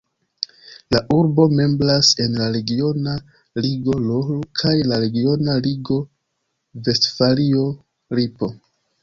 [0.93, 3.13] La urbo membras en la regiona
[3.67, 6.01] ligo Ruhr kaj la regiona ligo
[6.89, 8.53] Vestfalio-Lipo.